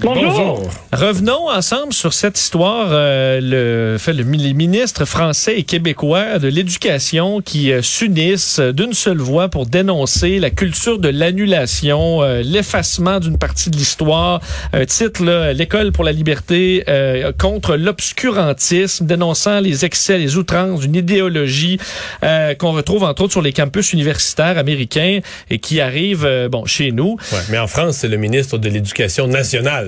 [0.00, 0.62] Bonjour.
[0.92, 2.88] Revenons ensemble sur cette histoire.
[2.92, 8.94] euh, le, fait, le, les ministres français et québécois de l'éducation qui euh, s'unissent d'une
[8.94, 14.40] seule voix pour dénoncer la culture de l'annulation, euh, l'effacement d'une partie de l'histoire.
[14.72, 20.94] Un titre, l'école pour la liberté euh, contre l'obscurantisme, dénonçant les excès, les outrances d'une
[20.96, 21.78] idéologie
[22.22, 25.18] euh, qu'on retrouve entre autres sur les campus universitaires américains
[25.50, 27.16] et qui arrive euh, bon chez nous.
[27.32, 29.81] Ouais, mais en France, c'est le ministre de l'Éducation nationale.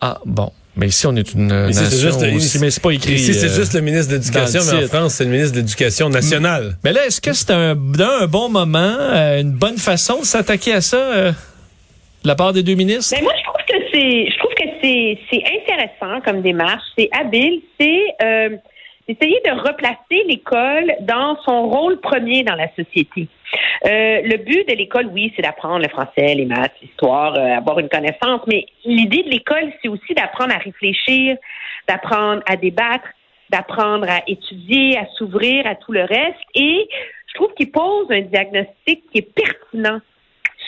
[0.00, 0.52] Ah, bon.
[0.76, 3.12] Mais ici, on est une Ici, nation c'est juste, aussi, mais c'est pas écrit.
[3.12, 4.88] Ici, c'est euh, juste le ministre de l'Éducation, mais en.
[4.88, 6.76] France, c'est le ministre de l'Éducation nationale.
[6.82, 10.72] Mais là, est-ce que c'est un, un bon moment, euh, une bonne façon de s'attaquer
[10.72, 13.14] à ça euh, de la part des deux ministres?
[13.16, 16.82] Mais moi, je trouve que c'est, je trouve que c'est, c'est intéressant comme démarche.
[16.98, 17.60] C'est habile.
[17.78, 18.56] C'est euh,
[19.08, 23.28] essayer de replacer l'école dans son rôle premier dans la société.
[23.86, 27.78] Euh, le but de l'école, oui, c'est d'apprendre le français, les maths, l'histoire, euh, avoir
[27.78, 31.36] une connaissance, mais l'idée de l'école, c'est aussi d'apprendre à réfléchir,
[31.86, 33.08] d'apprendre à débattre,
[33.50, 36.40] d'apprendre à étudier, à s'ouvrir à tout le reste.
[36.54, 36.88] Et
[37.28, 40.00] je trouve qu'il pose un diagnostic qui est pertinent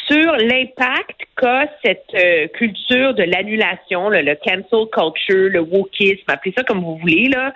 [0.09, 6.62] sur l'impact qu'a cette euh, culture de l'annulation, le, cancel culture, le wokisme, appelez ça
[6.62, 7.53] comme vous voulez, là,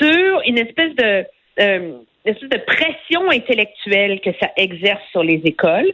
[0.00, 1.24] sur une espèce de
[1.60, 5.90] euh, une espèce de pression intellectuelle que ça exerce sur les écoles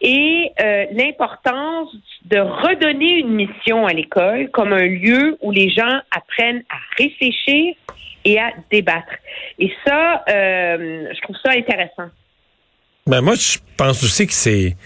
[0.00, 6.00] et euh, l'importance de redonner une mission à l'école comme un lieu où les gens
[6.10, 7.74] apprennent à réfléchir
[8.24, 9.12] et à débattre.
[9.58, 12.10] Et ça, euh, je trouve ça intéressant.
[13.06, 14.76] Ben, moi, je pense aussi que c'est...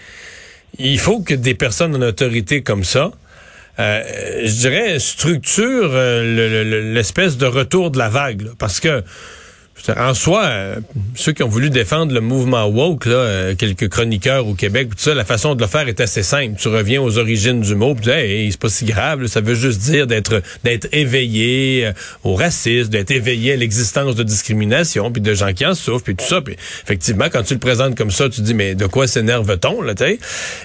[0.79, 3.11] Il faut que des personnes en autorité comme ça,
[3.79, 8.49] euh, je dirais, structurent euh, le- le- l'espèce de retour de la vague.
[8.59, 9.03] parce que,
[9.97, 10.75] en soi, euh,
[11.15, 14.95] ceux qui ont voulu défendre le mouvement woke, là, euh, quelques chroniqueurs au Québec, tout
[14.97, 16.55] ça, la façon de le faire est assez simple.
[16.57, 19.81] Tu reviens aux origines du mot, puis hey, c'est pas si grave, ça veut juste
[19.81, 25.33] dire d'être d'être éveillé euh, au racisme, d'être éveillé à l'existence de discrimination, puis de
[25.33, 26.39] gens qui en souffrent, puis tout ça.
[26.41, 29.95] Puis effectivement, quand tu le présentes comme ça, tu dis, mais de quoi s'énerve-t-on, là,
[29.95, 30.19] tu?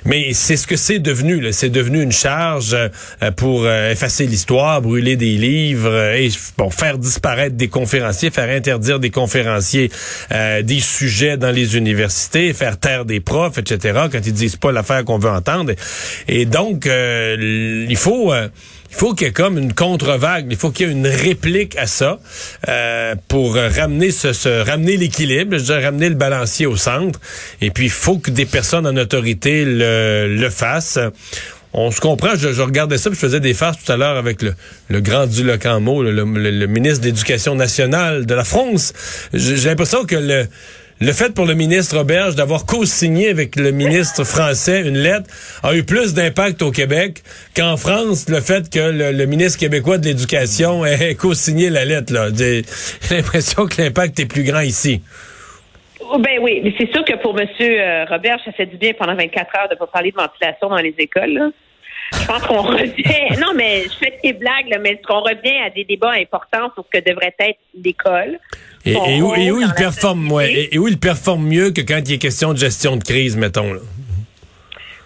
[0.04, 1.52] Mais c'est ce que c'est devenu.
[1.52, 7.56] C'est devenu une charge euh, pour effacer l'histoire, brûler des livres, et bon, faire disparaître
[7.56, 9.90] des conférenciers, faire interdire des conférenciers
[10.32, 14.72] euh, des sujets dans les universités, faire taire des profs, etc., quand ils disent pas
[14.72, 15.72] l'affaire qu'on veut entendre.
[16.28, 18.32] Et donc, euh, il faut...
[18.32, 18.48] euh,
[18.90, 21.76] il faut qu'il y ait comme une contre-vague, il faut qu'il y ait une réplique
[21.76, 22.20] à ça
[22.70, 27.20] euh, pour ramener ce, ce- ramener l'équilibre, je ramener le balancier au centre.
[27.60, 30.98] Et puis il faut que des personnes en autorité le, le fassent.
[31.74, 34.42] On se comprend, je, regardais ça, puis je faisais des farces tout à l'heure avec
[34.42, 34.54] le,
[35.00, 35.26] grand
[35.66, 38.92] en mots, le, le- le ministre de l'Éducation nationale de la France.
[39.34, 40.46] J'ai l'impression que le,
[41.00, 45.26] le fait pour le ministre Auberge d'avoir co-signé avec le ministre français une lettre
[45.62, 47.22] a eu plus d'impact au Québec
[47.54, 52.32] qu'en France, le fait que le, le ministre québécois de l'Éducation ait co-signé la lettre.
[52.36, 52.64] j'ai
[53.10, 55.02] l'impression que l'impact est plus grand ici.
[56.10, 57.46] Oh, Ben oui, mais c'est sûr que pour M.
[58.08, 60.76] Robert, ça fait du bien pendant 24 heures de ne pas parler de ventilation dans
[60.76, 61.32] les écoles.
[61.32, 61.50] là.
[62.12, 63.38] Je pense qu'on revient.
[63.40, 66.84] Non, mais je fais des blagues, là, mais qu'on revient à des débats importants sur
[66.90, 68.38] ce que devrait être l'école?
[68.84, 71.82] Et, où, et où rôle il performe, ouais, et, et où il performe mieux que
[71.82, 73.74] quand il est question de gestion de crise, mettons.
[73.74, 73.80] Là?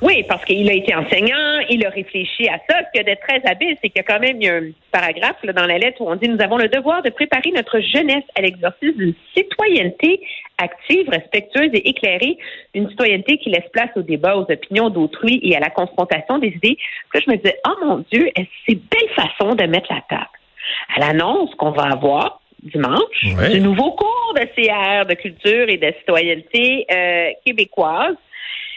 [0.03, 2.81] Oui, parce qu'il a été enseignant, il a réfléchi à ça.
[2.81, 4.71] Ce qui est très habile, c'est qu'il y a quand même il y a un
[4.91, 7.79] paragraphe là, dans la lettre où on dit nous avons le devoir de préparer notre
[7.81, 10.21] jeunesse à l'exercice d'une citoyenneté
[10.59, 12.37] active, respectueuse et éclairée,
[12.75, 16.49] une citoyenneté qui laisse place au débat, aux opinions d'autrui et à la confrontation des
[16.49, 16.77] idées.
[17.11, 20.03] Puis là, je me disais, oh mon Dieu, c'est une belle façon de mettre la
[20.09, 20.27] table?
[20.97, 23.51] À l'annonce qu'on va avoir dimanche, Ouais.
[23.51, 28.15] du nouveau cours de CR, de culture et de citoyenneté euh, québécoise.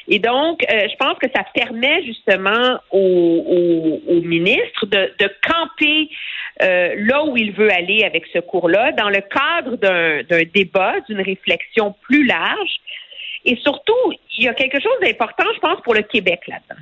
[0.08, 5.32] Et donc, euh, je pense que ça permet justement au, au, au ministre de, de
[5.48, 6.10] camper
[6.62, 11.22] euh, là où il veut aller avec ce cours-là, dans le cadre d'un débat, d'une
[11.22, 12.80] réflexion plus large.
[13.46, 16.82] Et surtout, il y a quelque chose d'important, je pense, pour le Québec là-dedans.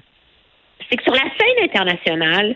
[0.89, 2.55] C'est que sur la scène internationale,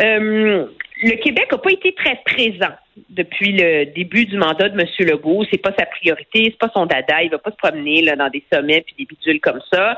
[0.00, 0.66] euh,
[1.02, 2.74] le Québec n'a pas été très présent
[3.08, 4.86] depuis le début du mandat de M.
[5.00, 5.44] Legault.
[5.50, 7.22] C'est pas sa priorité, c'est pas son dada.
[7.22, 9.96] Il va pas se promener là, dans des sommets puis des bidules comme ça.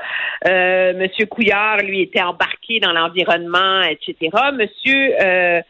[0.49, 1.27] Euh, M.
[1.29, 4.31] Couillard, lui, était embarqué dans l'environnement, etc.
[4.55, 5.61] Monsieur euh,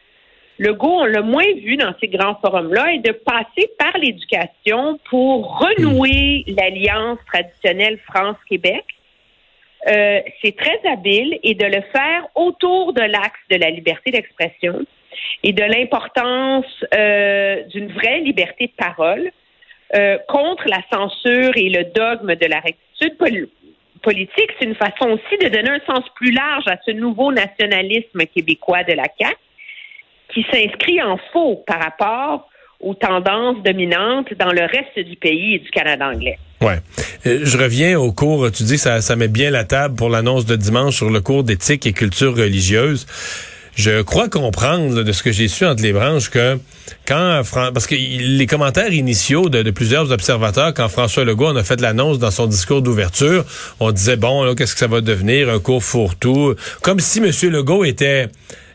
[0.57, 5.59] Legault, on l'a moins vu dans ces grands forums-là, et de passer par l'éducation pour
[5.59, 8.85] renouer l'alliance traditionnelle France-Québec.
[9.87, 14.85] euh, c'est très habile et de le faire autour de l'axe de la liberté d'expression
[15.43, 19.31] et de l'importance euh, d'une vraie liberté de parole
[19.95, 23.17] euh, contre la censure et le dogme de la rectitude
[24.01, 24.49] politique.
[24.59, 28.83] C'est une façon aussi de donner un sens plus large à ce nouveau nationalisme québécois
[28.83, 29.35] de la CAQ
[30.33, 35.59] qui s'inscrit en faux par rapport aux tendances dominantes dans le reste du pays et
[35.59, 36.37] du Canada anglais.
[36.61, 36.79] Ouais.
[37.25, 40.45] Euh, je reviens au cours, tu dis ça, ça met bien la table pour l'annonce
[40.45, 43.05] de dimanche sur le cours d'éthique et culture religieuse.
[43.75, 46.57] Je crois comprendre de ce que j'ai su entre les branches que
[47.05, 47.41] quand
[47.73, 52.17] parce que les commentaires initiaux de, plusieurs observateurs quand François Legault en a fait l'annonce
[52.17, 53.43] dans son discours d'ouverture,
[53.81, 55.49] on disait bon qu'est-ce que ça va devenir?
[55.49, 57.31] Un cours fourre-tout, comme si M.
[57.51, 58.29] Legault était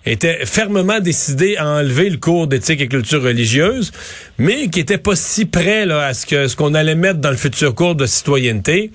[0.06, 3.92] était fermement décidé à enlever le cours d'éthique et culture religieuse,
[4.38, 7.30] mais qui était pas si prêt là, à ce que ce qu'on allait mettre dans
[7.30, 8.90] le futur cours de citoyenneté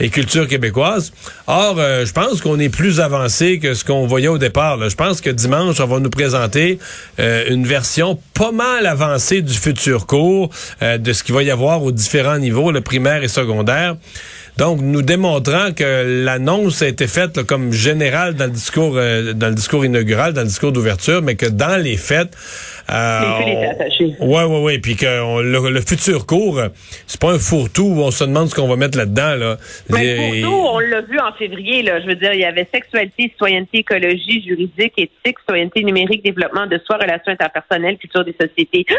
[0.00, 1.12] et culture québécoise.
[1.46, 4.76] Or, euh, je pense qu'on est plus avancé que ce qu'on voyait au départ.
[4.76, 4.88] Là.
[4.88, 6.78] Je pense que dimanche, on va nous présenter
[7.20, 10.50] euh, une version pas mal avancée du futur cours,
[10.82, 13.96] euh, de ce qu'il va y avoir aux différents niveaux, le primaire et secondaire.
[14.58, 19.50] Donc, nous démontrant que l'annonce a été faite comme générale dans le discours, euh, dans
[19.50, 22.36] le discours inaugural, dans le discours d'ouverture, mais que dans les faits,
[22.90, 23.20] euh,
[23.98, 24.78] les Ouais, ouais, ouais.
[24.78, 26.60] Puis que le, futur cours,
[27.06, 29.34] c'est pas un fourre-tout où on se demande ce qu'on va mettre là-dedans.
[29.34, 29.56] Là.
[29.90, 31.82] Mais fourre-tout, on l'a vu en février.
[31.82, 32.00] Là.
[32.00, 36.80] Je veux dire, il y avait sexualité, citoyenneté, écologie, juridique, éthique, citoyenneté numérique, développement de
[36.86, 38.86] soi, relations interpersonnelles, culture des sociétés.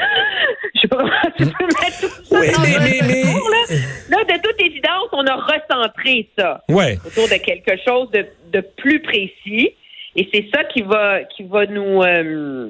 [0.76, 4.18] Je sais pas comment tu peux mettre tout ça oui, mais, mais, là.
[4.18, 6.98] là, de toute évidence, on a recentré ça ouais.
[7.06, 9.74] autour de quelque chose de, de plus précis.
[10.16, 12.70] Et c'est ça qui va qui va nous euh,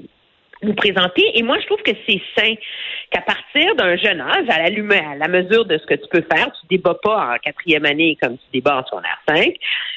[0.61, 1.23] nous présenter.
[1.35, 2.53] Et moi, je trouve que c'est sain
[3.11, 6.25] qu'à partir d'un jeune âge, à la, à la mesure de ce que tu peux
[6.31, 9.53] faire, tu débats pas en quatrième année comme tu débats en secondaire 5,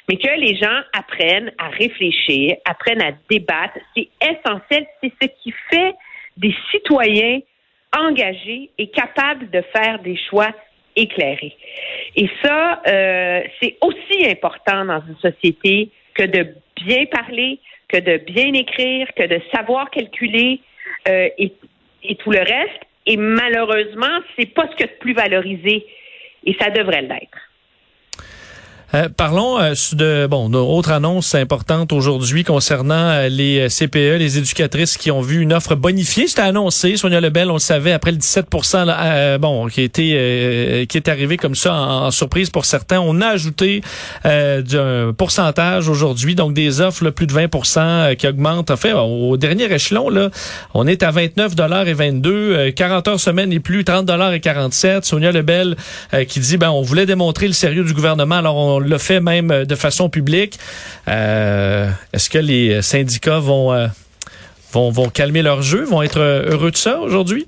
[0.09, 3.79] mais que les gens apprennent à réfléchir, apprennent à débattre.
[3.97, 4.87] C'est essentiel.
[5.03, 5.95] C'est ce qui fait
[6.37, 7.41] des citoyens
[7.97, 10.49] engagés et capables de faire des choix
[10.97, 11.57] éclairés.
[12.17, 16.55] Et ça, euh, c'est aussi important dans une société que de
[16.85, 17.59] bien parler,
[17.93, 20.61] que de bien écrire, que de savoir calculer
[21.09, 21.53] euh, et,
[22.17, 22.83] tout le reste.
[23.07, 25.87] Et malheureusement, c'est pas ce que de plus valorisé.
[26.45, 27.52] Et ça devrait l'être.
[28.95, 31.35] Euh, parlons euh, de bon autre annonce
[31.93, 36.27] aujourd'hui concernant euh, les CPE, les éducatrices qui ont vu une offre bonifiée.
[36.27, 38.49] C'était annoncé, Sonia Lebel, on le savait après le 17
[39.41, 43.01] bon qui était qui est arrivé comme ça en, surprise pour certains.
[43.01, 43.81] On a ajouté
[44.25, 48.71] un pourcentage aujourd'hui, donc des offres plus de 20% qui augmentent.
[48.71, 50.31] En fait, au dernier échelon là,
[50.75, 54.41] on est à 29 dollars et 22, 40 heures semaine et plus, 30 dollars et
[54.41, 55.05] 47.
[55.05, 55.77] Sonia Lebel
[56.29, 59.51] qui dit ben on voulait démontrer le sérieux du gouvernement, alors on le fait même
[59.51, 60.59] euh, de façon publique.
[61.09, 63.87] Euh, est-ce que les syndicats vont, euh,
[64.73, 67.47] vont, vont calmer leur jeu, vont être heureux de ça aujourd'hui?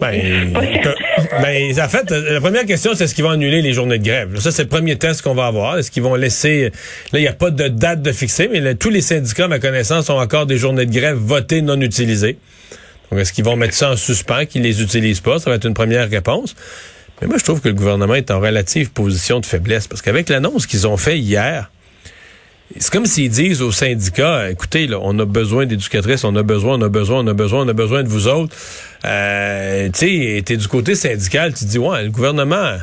[0.00, 4.04] Ben, ben, en fait, la première question, c'est est-ce qu'ils vont annuler les journées de
[4.04, 4.36] grève?
[4.40, 5.78] Ça, c'est le premier test qu'on va avoir.
[5.78, 6.72] Est-ce qu'ils vont laisser...
[7.12, 9.60] Là, il n'y a pas de date de fixer, mais tous les syndicats, à ma
[9.60, 12.36] connaissance, ont encore des journées de grève votées non utilisées.
[13.12, 15.38] Donc, est-ce qu'ils vont mettre ça en suspens, qu'ils les utilisent pas?
[15.38, 16.56] Ça va être une première réponse.
[17.22, 20.28] Mais moi, je trouve que le gouvernement est en relative position de faiblesse parce qu'avec
[20.28, 21.70] l'annonce qu'ils ont fait hier,
[22.76, 26.78] c'est comme s'ils disent aux syndicats, écoutez, là, on a besoin d'éducatrices, on a besoin,
[26.78, 28.56] on a besoin, on a besoin, on a besoin de vous autres.
[29.04, 32.78] Euh, tu sais, t'es du côté syndical, tu dis, ouais, le gouvernement,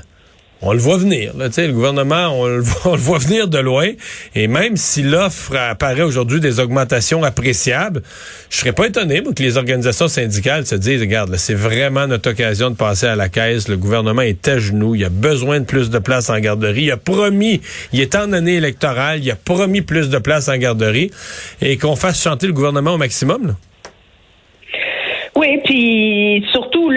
[0.61, 1.33] on le voit venir.
[1.37, 3.89] Là, le gouvernement, on le, voit, on le, voit, venir de loin.
[4.35, 8.01] Et même si l'offre apparaît aujourd'hui des augmentations appréciables,
[8.49, 12.69] je serais pas étonné que les organisations syndicales se disent, regarde, c'est vraiment notre occasion
[12.69, 13.67] de passer à la caisse.
[13.67, 14.95] Le gouvernement est à genoux.
[14.95, 16.83] Il a besoin de plus de place en garderie.
[16.83, 17.61] Il a promis,
[17.93, 21.11] il est en année électorale, il a promis plus de place en garderie
[21.61, 23.47] et qu'on fasse chanter le gouvernement au maximum.
[23.47, 23.53] Là.
[25.35, 26.91] Oui, puis surtout,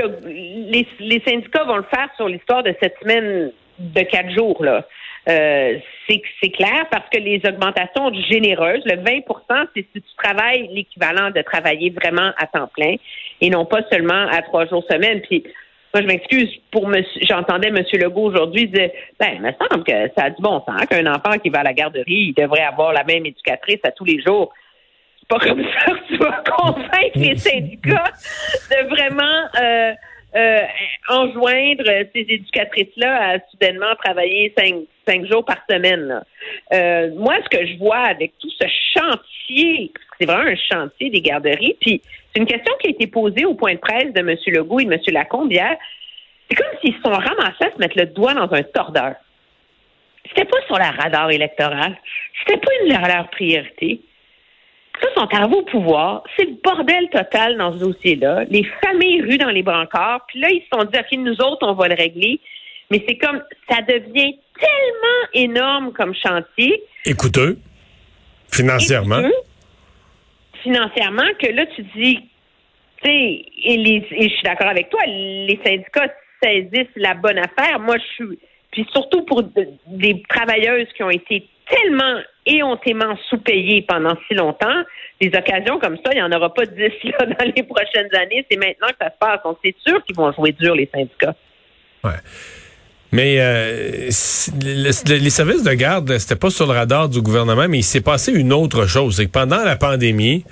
[0.73, 4.63] les, les, syndicats vont le faire sur l'histoire de cette semaine de quatre jours.
[4.65, 4.87] là.
[5.29, 9.23] Euh, c'est clair parce que les augmentations généreuses, le 20%
[9.75, 12.97] c'est si tu travailles l'équivalent de travailler vraiment à temps plein
[13.41, 15.21] et non pas seulement à trois jours semaine.
[15.23, 15.45] Puis
[15.95, 17.85] moi, je m'excuse pour monsieur, j'entendais M.
[17.93, 21.39] Legault aujourd'hui dire, ben, il me semble que ça a du bon sens qu'un enfant
[21.39, 24.53] qui va à la garderie, il devrait avoir la même éducatrice à tous les jours
[25.33, 28.13] pas comme ça que tu vas convaincre les syndicats
[28.71, 29.93] de vraiment euh,
[30.35, 30.61] euh,
[31.09, 31.85] enjoindre
[32.15, 36.23] ces éducatrices-là à soudainement travailler cinq, cinq jours par semaine.
[36.73, 41.21] Euh, moi, ce que je vois avec tout ce chantier, c'est vraiment un chantier des
[41.21, 42.01] garderies, puis
[42.33, 44.37] c'est une question qui a été posée au point de presse de M.
[44.47, 45.01] Legault et de M.
[45.09, 45.53] Lacombe.
[45.53, 49.17] C'est comme s'ils se sont ramassés à se mettre le doigt dans un tordeur.
[50.29, 51.97] c'était pas sur la radar électorale.
[52.39, 54.01] C'était pas une de leurs priorités.
[55.03, 56.23] Ça, sont arrivés au pouvoir.
[56.37, 58.45] C'est le bordel total dans ce dossier-là.
[58.49, 60.25] Les familles rues dans les brancards.
[60.29, 62.41] Puis là, ils se sont dit, OK, nous autres, on va le régler.
[62.91, 66.83] Mais c'est comme, ça devient tellement énorme comme chantier.
[67.05, 67.59] Écouteux.
[68.53, 69.19] Financièrement.
[69.19, 69.35] Écouteux,
[70.63, 72.21] financièrement, que là, tu dis,
[73.03, 77.39] tu sais, et, les, et je suis d'accord avec toi, les syndicats saisissent la bonne
[77.39, 77.81] affaire.
[77.81, 78.39] Moi, je suis,
[78.71, 79.43] puis surtout pour
[79.87, 84.83] des travailleuses qui ont été tellement éhontément sous-payées pendant si longtemps,
[85.21, 88.45] des occasions comme ça, il n'y en aura pas dix dans les prochaines années.
[88.51, 89.41] C'est maintenant que ça se passe.
[89.45, 91.35] Donc, c'est sûr qu'ils vont jouer dur, les syndicats.
[92.05, 92.11] Ouais.
[93.13, 97.85] Mais euh, les services de garde, c'était pas sur le radar du gouvernement, mais il
[97.85, 99.17] s'est passé une autre chose.
[99.17, 100.45] C'est que pendant la pandémie,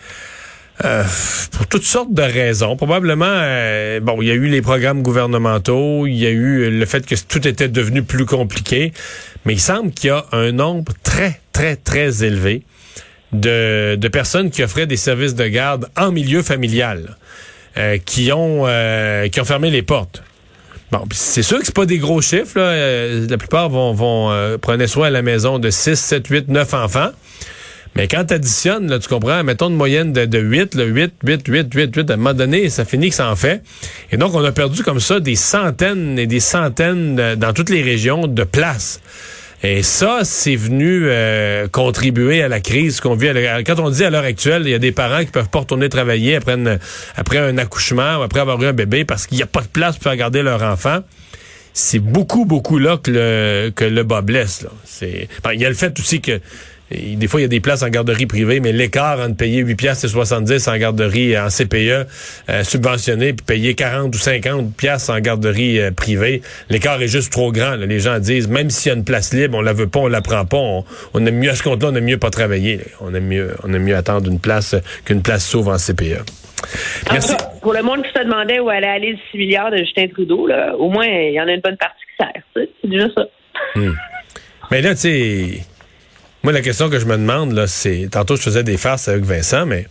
[0.84, 1.04] euh,
[1.52, 2.76] pour toutes sortes de raisons.
[2.76, 6.87] Probablement, euh, bon, il y a eu les programmes gouvernementaux, il y a eu le
[6.87, 8.92] fait que tout était devenu plus compliqué,
[9.44, 12.62] mais il semble qu'il y a un nombre très, très, très élevé
[13.32, 17.16] de, personnes qui offraient des services de garde en milieu familial,
[17.76, 18.64] euh, qui ont
[19.30, 20.22] qui ont fermé les portes.
[20.92, 22.58] Bon, c'est sûr que c'est pas des gros chiffres.
[22.58, 23.28] Là.
[23.28, 27.10] la plupart vont, vont prendre soin à la maison de 6, 7, 8, 9 enfants.
[27.97, 31.14] Mais quand tu additionnes, là, tu comprends, mettons une moyenne de, de 8, là, 8,
[31.25, 33.62] 8, 8, 8, 8, à un moment donné, ça finit que ça en fait.
[34.12, 37.82] Et donc, on a perdu comme ça des centaines et des centaines dans toutes les
[37.82, 39.00] régions de places.
[39.62, 43.28] Et ça, c'est venu euh, contribuer à la crise qu'on vit.
[43.66, 45.90] quand on dit à l'heure actuelle, il y a des parents qui peuvent pas retourner
[45.90, 46.56] travailler après,
[47.16, 49.66] après un accouchement ou après avoir eu un bébé parce qu'il n'y a pas de
[49.66, 51.00] place pour faire garder leur enfant
[51.73, 54.66] c'est beaucoup, beaucoup là que le, que le bas blesse.
[54.85, 56.40] C'est, il y a le fait aussi que
[56.90, 59.76] des fois, il y a des places en garderie privée, mais l'écart entre payer 8
[59.76, 62.06] piastres et 70 en garderie en CPE
[62.49, 67.32] euh, subventionné puis payer 40 ou 50 piastres en garderie euh, privée, l'écart est juste
[67.32, 67.76] trop grand.
[67.76, 70.09] Les gens disent, même s'il y a une place libre, on la veut pas, on
[70.09, 70.56] la prend pas.
[70.56, 72.80] On, on aime mieux à ce compte-là, on aime mieux pas travailler.
[73.00, 76.25] On aime mieux, on aime mieux attendre une place qu'une place sauve en CPE.
[77.11, 77.35] Merci.
[77.62, 80.47] pour le monde qui se demandait où allait aller le 6 milliards de Justin Trudeau,
[80.47, 82.42] là, au moins, il y en a une bonne partie qui sert.
[82.82, 83.26] C'est déjà ça.
[83.76, 83.92] Hmm.
[84.70, 85.61] Mais là, tu sais
[86.42, 88.09] moi, la question que je me demande, là, c'est.
[88.11, 89.87] Tantôt, je faisais des farces avec Vincent, mais.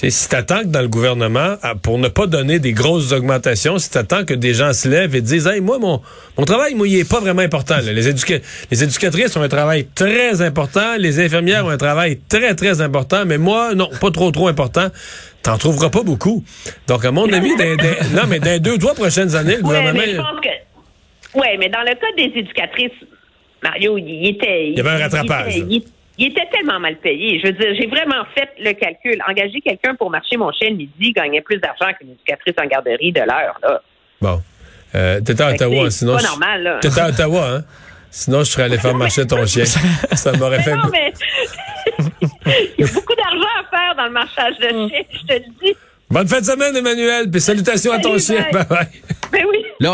[0.00, 4.24] Si t'attends que dans le gouvernement, pour ne pas donner des grosses augmentations, si t'attends
[4.24, 6.00] que des gens se lèvent et disent Hey, moi, mon,
[6.36, 7.78] mon travail, moi, il est pas vraiment important.
[7.82, 12.80] Les, les éducatrices ont un travail très important, les infirmières ont un travail très, très
[12.80, 14.86] important, mais moi, non, pas trop, trop important.
[15.42, 16.44] T'en trouveras pas beaucoup.
[16.86, 17.76] Donc, à mon avis, dans,
[18.14, 19.98] non, mais dans deux, trois prochaines années, le ouais, gouvernement.
[19.98, 21.38] Mais je pense que...
[21.40, 22.92] Oui, mais dans le cas des éducatrices,
[23.62, 24.70] Mario, il était.
[24.70, 25.56] Il y avait un rattrapage.
[25.56, 27.40] Il, était tellement mal payé.
[27.40, 29.22] Je veux dire, j'ai vraiment fait le calcul.
[29.28, 33.12] Engager quelqu'un pour marcher mon chien le midi gagnait plus d'argent qu'une éducatrice en garderie
[33.12, 33.60] de l'heure.
[34.20, 34.42] Bon.
[34.94, 36.18] Euh, T'étais à Ottawa, sinon.
[36.18, 36.78] C'est pas normal, là.
[36.80, 37.64] T'étais à Ottawa, hein?
[38.10, 39.64] Sinon, je serais allé faire marcher ton chien.
[39.64, 40.74] Ça m'aurait fait.
[40.74, 41.12] Non, mais.
[42.78, 45.44] Il y a beaucoup d'argent à faire dans le marchage de chien, je te le
[45.62, 45.76] dis.
[46.10, 48.46] Bonne fin de semaine, Emmanuel, puis salutations à ton chien.
[48.50, 48.88] Bye bye.
[49.30, 49.62] Ben oui.